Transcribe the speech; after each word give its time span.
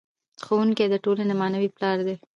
ښوونکی 0.45 0.85
د 0.89 0.95
ټولنې 1.03 1.33
معنوي 1.41 1.69
پلار 1.75 1.97
دی. 2.07 2.15